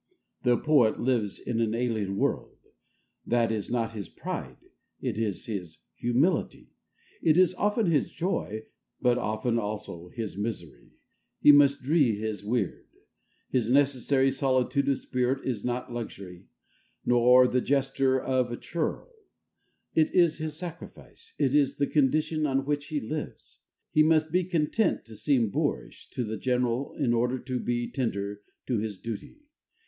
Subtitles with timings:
[0.41, 2.57] The poet lives in an alien world.
[3.23, 4.57] That is not his pride;
[4.99, 6.71] it is his humility.
[7.21, 8.63] It is often his joy,
[8.99, 10.93] but often also his misery:
[11.39, 12.87] he must dree his weird.
[13.51, 16.47] His necessary solitude of spirit is not luxury,
[17.05, 19.07] nor the gesture of a churl:
[19.93, 23.59] it is his sacrifice, it is the condition on which he lives.
[23.91, 28.41] He must be content to seem boorish to the general in order to be tender
[28.65, 29.41] to his duty.